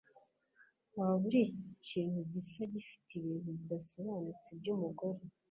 Waba 0.95 1.15
uri 1.27 1.41
ikintu 1.75 2.19
gusa 2.33 2.59
gifite 2.73 3.09
ibintu 3.19 3.49
bidasobanutse 3.59 4.47
byumugore 4.59 5.21